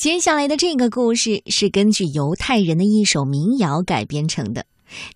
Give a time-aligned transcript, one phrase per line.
[0.00, 4.64] 接下来的这个故事是根据犹太人的一首民谣改编成的。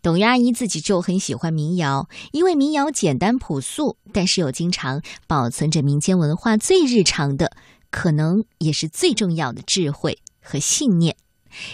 [0.03, 7.53] 董阿姨自己就很喜欢民谣，因为民谣简单朴素，但是又经常保存着民间文化最日常的，
[7.91, 11.17] 可能也是最重要的智慧和信念。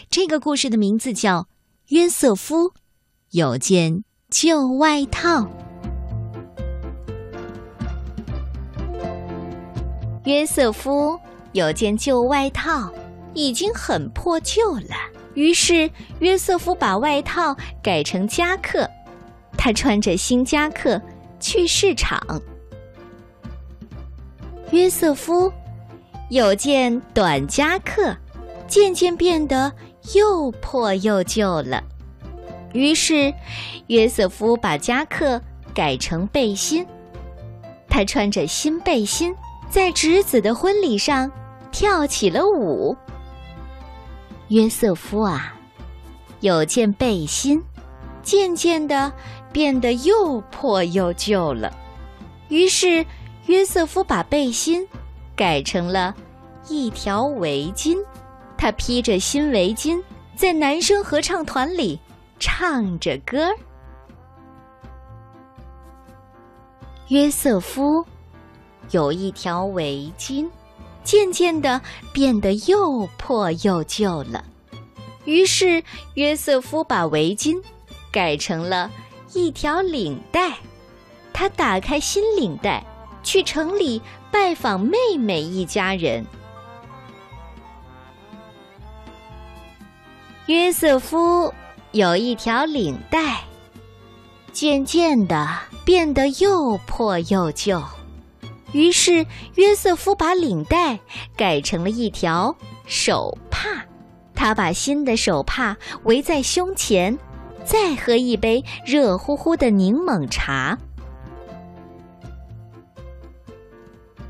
[0.08, 1.40] 这个故事的名字叫
[1.88, 2.74] 《约瑟夫
[3.32, 5.40] 有件旧外套》。
[10.26, 11.18] 约瑟夫
[11.50, 12.88] 有件旧外套。
[13.34, 14.96] 已经很破旧了，
[15.34, 18.88] 于是约瑟夫把外套改成夹克，
[19.56, 21.00] 他穿着新夹克
[21.38, 22.20] 去市场。
[24.70, 25.52] 约瑟夫
[26.28, 28.16] 有件短夹克，
[28.66, 29.72] 渐渐变得
[30.14, 31.82] 又破又旧了，
[32.72, 33.32] 于是
[33.88, 35.40] 约瑟夫把夹克
[35.74, 36.86] 改成背心，
[37.88, 39.34] 他穿着新背心，
[39.68, 41.30] 在侄子的婚礼上
[41.72, 42.96] 跳起了舞。
[44.50, 45.54] 约瑟夫啊，
[46.40, 47.62] 有件背心，
[48.20, 49.12] 渐渐的
[49.52, 51.72] 变得又破又旧了。
[52.48, 53.06] 于是，
[53.46, 54.84] 约瑟夫把背心
[55.36, 56.12] 改成了
[56.68, 57.96] 一条围巾。
[58.58, 60.02] 他披着新围巾，
[60.34, 61.96] 在男生合唱团里
[62.40, 63.50] 唱着歌。
[67.06, 68.04] 约瑟夫
[68.90, 70.50] 有一条围巾。
[71.02, 71.80] 渐渐的
[72.12, 74.44] 变得又破又旧了，
[75.30, 75.80] 于是
[76.14, 77.62] 约瑟夫把围巾
[78.10, 78.90] 改成了
[79.32, 80.58] 一条领带。
[81.32, 82.84] 他打开新领带，
[83.22, 86.26] 去城里拜访妹妹一家人。
[90.46, 91.54] 约瑟夫
[91.92, 93.44] 有一条领带，
[94.50, 95.48] 渐渐的
[95.84, 97.80] 变得又破又旧。
[98.72, 100.98] 于是，约瑟夫把领带
[101.36, 102.52] 改成了一条
[102.84, 103.86] 手帕。
[104.42, 107.18] 他把新的手帕围在胸前，
[107.62, 110.78] 再喝一杯热乎乎的柠檬茶。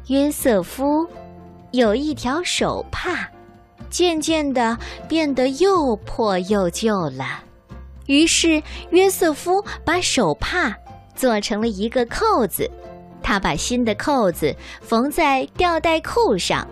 [0.08, 1.08] 约瑟夫
[1.70, 3.30] 有一条手帕，
[3.88, 4.76] 渐渐的
[5.06, 7.44] 变得又破又旧了。
[8.06, 8.60] 于是，
[8.90, 10.74] 约瑟夫把手帕
[11.14, 12.68] 做成了一个扣子。
[13.22, 16.66] 他把新的扣子缝在吊带裤上。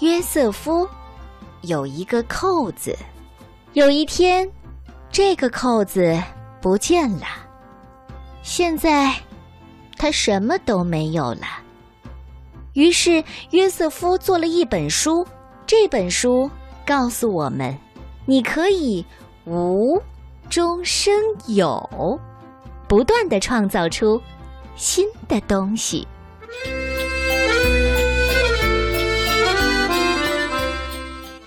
[0.00, 0.88] 约瑟夫
[1.62, 2.96] 有一个扣子，
[3.72, 4.48] 有一天，
[5.10, 6.16] 这个扣子
[6.60, 7.26] 不见了。
[8.42, 9.12] 现在，
[9.96, 11.46] 他什么都没有了。
[12.74, 15.26] 于是，约瑟夫做了一本书。
[15.66, 16.48] 这本书
[16.86, 17.76] 告诉我们：
[18.24, 19.04] 你可以
[19.46, 20.00] 无
[20.48, 21.12] 中生
[21.48, 22.20] 有。
[22.86, 24.22] 不断的创造出
[24.76, 26.06] 新的东西。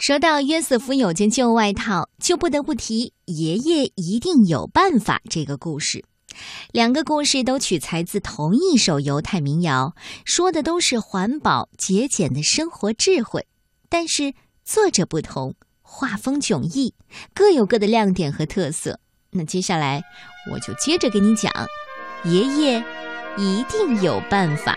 [0.02, 6.04] 说到约瑟夫有件旧外套，就不得不提“爷爷一定有办法”这个故事。
[6.72, 9.94] 两个故事都取材自同一首犹太民谣，
[10.26, 13.46] 说的都是环保节俭的生活智慧，
[13.90, 14.34] 但是
[14.66, 15.54] 作者不同，
[15.84, 16.96] 画风迥异，
[17.36, 19.00] 各有各的亮点和特色。
[19.30, 20.02] 那接下来
[20.52, 21.54] 我就接着给你讲，
[22.26, 22.84] 爷爷
[23.38, 24.76] 一定有办法。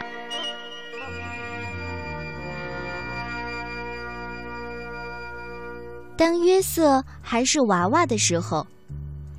[6.55, 8.65] 约瑟还是娃娃的时候，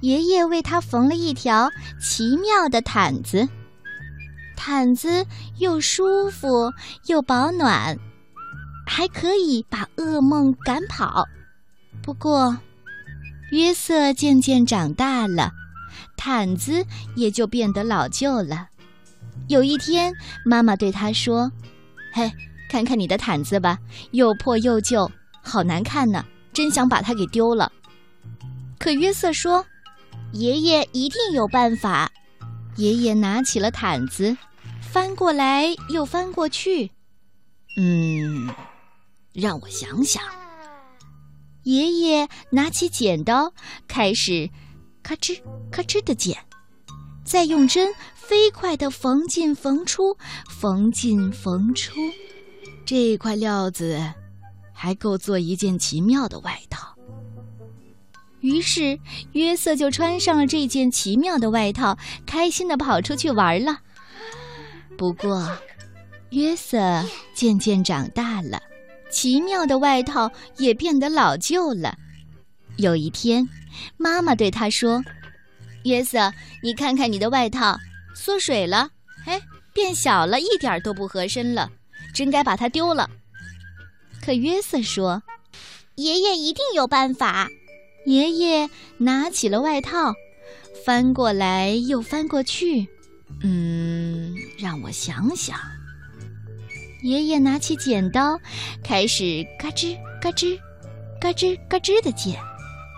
[0.01, 3.47] 爷爷为他缝了一条奇妙的毯子，
[4.57, 5.25] 毯子
[5.57, 6.69] 又舒服
[7.07, 7.97] 又保暖，
[8.85, 11.25] 还可以把噩梦赶跑。
[12.03, 12.57] 不过，
[13.51, 15.53] 约瑟渐渐长大了，
[16.17, 18.67] 毯子也就变得老旧了。
[19.47, 20.13] 有一天，
[20.45, 21.49] 妈妈对他说
[22.11, 22.29] ：“嘿，
[22.69, 23.79] 看看你的毯子吧，
[24.11, 25.09] 又破又旧，
[25.41, 27.71] 好难看呢，真想把它给丢了。”
[28.79, 29.63] 可约瑟说
[30.33, 32.11] ：“爷爷一定有办法。”
[32.77, 34.35] 爷爷拿起了毯子，
[34.81, 36.91] 翻过来又翻过去。
[37.77, 38.53] 嗯，
[39.31, 40.21] 让我想想。
[41.63, 43.53] 爷爷拿起剪刀，
[43.87, 44.49] 开始
[45.01, 45.41] 咔哧
[45.71, 46.37] 咔哧的剪，
[47.23, 50.17] 再用针飞快的缝进缝出，
[50.49, 51.93] 缝进缝出。
[52.85, 53.99] 这块料子
[54.75, 56.93] 还够做一件奇妙的外套。
[58.41, 58.99] 于是
[59.31, 63.79] 约瑟就穿上了这件奇妙的外套，开心的跑出去玩了。
[64.95, 65.49] 不过，
[66.29, 68.61] 约瑟渐渐长大了。
[69.09, 71.97] 奇妙的外套也变得老旧了。
[72.77, 73.47] 有一天，
[73.97, 75.01] 妈妈对他说
[75.85, 76.31] ：“约瑟，
[76.61, 77.77] 你看看你的外套，
[78.13, 78.89] 缩水了，
[79.25, 79.41] 哎，
[79.73, 81.71] 变小了，一点都不合身了，
[82.13, 83.09] 真该把它丢了。”
[84.25, 85.21] 可约瑟说
[85.95, 87.47] ：“爷爷一定有办法。”
[88.07, 88.67] 爷爷
[88.97, 90.15] 拿起了外套，
[90.83, 92.87] 翻过来又翻过去。
[93.43, 95.59] 嗯，让我想想。
[97.03, 98.39] 爷爷拿起剪刀，
[98.83, 100.59] 开始嘎吱嘎吱、
[101.21, 102.39] 嘎吱嘎吱的剪，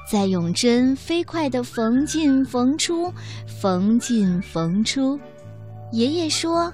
[0.10, 3.14] 再用针飞快地缝进缝出，
[3.62, 5.20] 缝进缝出。
[5.92, 6.74] 爷爷说：“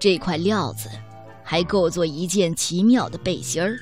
[0.00, 0.88] 这块料子
[1.52, 3.76] 还够做一件奇妙的背心儿。”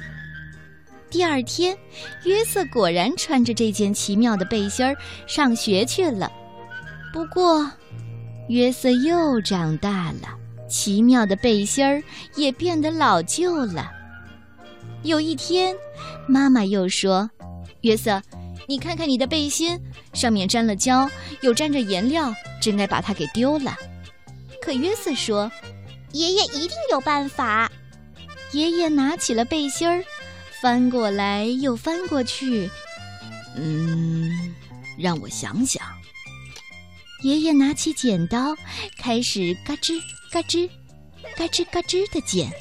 [1.08, 1.76] 第二天，
[2.24, 4.92] 约瑟果然穿着这件奇妙的背心儿
[5.24, 6.28] 上学去了。
[7.12, 7.70] 不过，
[8.48, 10.36] 约瑟又长大了，
[10.68, 12.02] 奇妙的背心儿
[12.34, 13.88] 也变得老旧了。
[15.04, 15.72] 有一天，
[16.26, 17.30] 妈妈又说
[17.82, 18.20] ：“约瑟，
[18.66, 19.80] 你看看你的背心，
[20.12, 21.08] 上面沾了胶，
[21.40, 23.76] 又沾着颜料，真该把它给丢了。”
[24.60, 25.50] 可约瑟说
[26.12, 27.70] ：“爷爷一定有办法。”
[28.52, 30.04] 爷爷拿起了背心儿。
[30.60, 32.68] 翻过来又翻过去，
[33.56, 34.54] 嗯，
[34.98, 35.82] 让我想想。
[37.22, 38.54] 爷爷拿起剪刀，
[38.98, 39.98] 开始嘎吱
[40.30, 40.68] 嘎吱、
[41.34, 42.52] 嘎吱嘎吱的剪，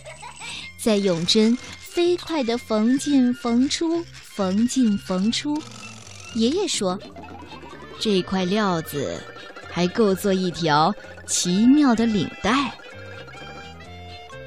[0.81, 5.61] 再用针飞快的缝进缝出，缝进缝出。
[6.35, 6.97] 爷爷说
[7.99, 9.21] ：“这块料子
[9.69, 10.95] 还够做一条
[11.27, 12.73] 奇妙的领带。”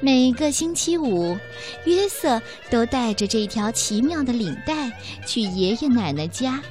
[0.03, 1.37] 每个星期五，
[1.85, 4.91] 约瑟都带着这条奇妙的领带
[5.25, 6.61] 去爷爷奶奶家。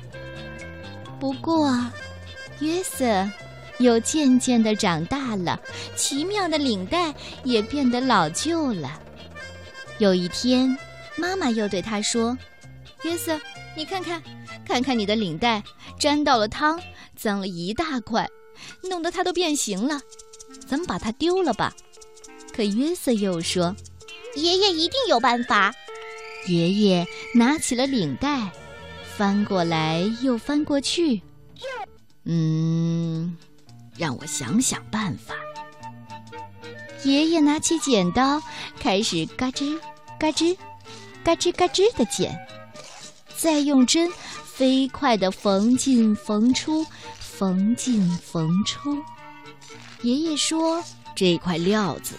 [1.18, 1.74] 不过，
[2.60, 3.26] 约瑟
[3.78, 5.58] 又渐渐的长大了，
[5.96, 9.00] 奇妙的领带也变得老旧了。
[9.96, 10.76] 有一天，
[11.16, 12.36] 妈妈又对他说
[13.00, 13.40] ：“约瑟，
[13.74, 14.22] 你看看，
[14.62, 15.64] 看看你的领带，
[15.98, 16.78] 沾到了汤，
[17.16, 18.28] 脏了一大块，
[18.82, 20.02] 弄得它都变形了。
[20.66, 21.72] 咱们把它丢了吧。”
[22.54, 23.74] 可约瑟又说
[24.36, 25.72] ：“爷爷一定有办法。”
[26.48, 28.50] 爷爷拿起了领带，
[29.16, 31.22] 翻过来又翻过去。
[32.24, 33.36] 嗯，
[33.96, 35.34] 让我想想办法。
[37.04, 38.42] 爷爷拿起剪刀，
[38.78, 39.78] 开始嘎吱
[40.18, 40.56] 嘎吱、
[41.24, 42.36] 嘎吱嘎吱的剪，
[43.36, 44.10] 再用针
[44.44, 46.84] 飞快的缝进缝出，
[47.18, 49.02] 缝进缝出。
[50.02, 50.82] 爷爷说
[51.14, 52.14] ：“这块料子。”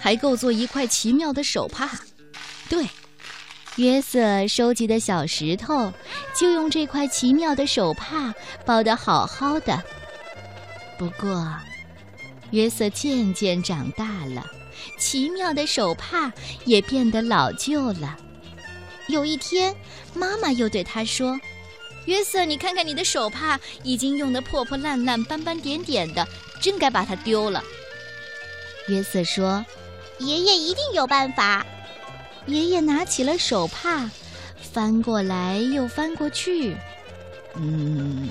[0.00, 1.90] 还够做一块奇妙的手帕，
[2.68, 2.86] 对，
[3.76, 5.92] 约瑟收集的小石头
[6.34, 8.34] 就用这块奇妙的手帕
[8.64, 9.82] 包得好好的。
[10.96, 11.54] 不过，
[12.50, 14.44] 约瑟渐渐长大了，
[14.98, 16.32] 奇妙的手帕
[16.64, 18.16] 也变得老旧了。
[19.08, 19.74] 有一天，
[20.14, 21.38] 妈妈又对他说
[22.06, 26.26] ：“约瑟，你看看你的手帕已经用得破破烂烂、斑斑点点的，
[26.60, 27.62] 真该把它丢了。”
[28.88, 29.64] 约瑟说。
[30.20, 31.64] 爷爷一定有办法。
[32.46, 34.10] 爷爷拿起了手帕，
[34.72, 36.74] 翻过来又翻过去。
[37.56, 38.30] 嗯，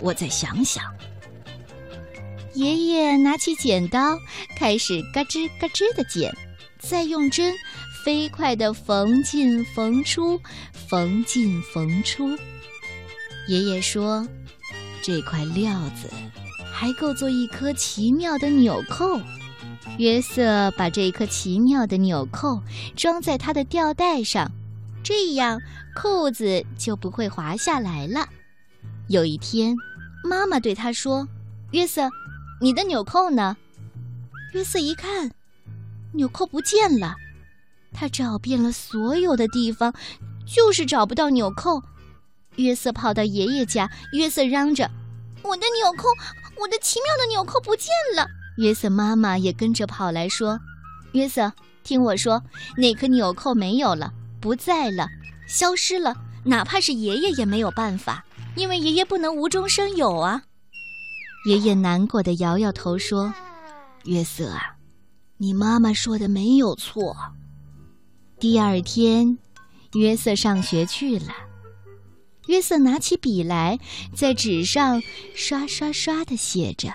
[0.00, 0.84] 我再想想。
[2.54, 4.16] 爷爷拿起剪刀，
[4.56, 6.32] 开始嘎吱嘎吱的剪，
[6.78, 7.54] 再用针
[8.04, 10.40] 飞快地缝进缝出，
[10.88, 12.38] 缝进缝出。
[13.48, 14.28] 爷爷说
[15.02, 16.08] ：“这块料子
[16.72, 19.20] 还够做一颗奇妙的纽扣。”
[19.98, 22.62] 约瑟把这一颗奇妙的纽扣
[22.96, 24.50] 装在他的吊带上，
[25.02, 25.60] 这样
[25.94, 28.28] 扣子就不会滑下来了。
[29.08, 29.76] 有一天，
[30.24, 31.26] 妈妈对他说
[31.72, 32.08] ：“约瑟，
[32.60, 33.56] 你的纽扣呢？”
[34.54, 35.30] 约瑟一看，
[36.12, 37.16] 纽扣不见了。
[37.92, 39.92] 他找遍了所有的地方，
[40.46, 41.82] 就是找不到纽扣。
[42.56, 44.90] 约瑟跑到爷爷家，约瑟嚷着
[45.42, 46.08] ：“我的纽扣，
[46.60, 48.26] 我的奇妙的纽扣不见了！”
[48.62, 50.60] 约瑟妈妈也跟着跑来说
[51.14, 51.52] ：“约瑟，
[51.82, 52.40] 听我说，
[52.76, 55.08] 那颗纽扣没有了，不在了，
[55.48, 56.14] 消失了。
[56.44, 60.44] 哪怕是爷爷也没有办法，因为爷爷不能无中生有啊。
[61.44, 63.34] ”爷爷难过的摇摇头说
[64.06, 64.76] ：“约瑟啊，
[65.38, 67.16] 你妈妈说的没有错。”
[68.38, 69.38] 第二天，
[69.94, 71.34] 约瑟上学去了。
[72.46, 73.80] 约瑟拿起笔来，
[74.14, 75.02] 在纸上
[75.34, 76.92] 刷刷刷的写着。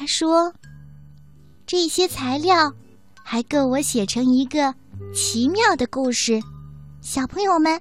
[0.00, 0.50] 他说
[1.68, 2.72] ：“这些材料
[3.22, 4.74] 还够我写成一个
[5.12, 6.40] 奇妙的故事。
[7.02, 7.78] 小朋友们，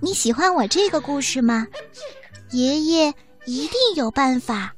[0.00, 1.66] 你喜欢我这个故事吗？
[2.52, 3.12] 爷爷
[3.44, 4.74] 一定有办法。”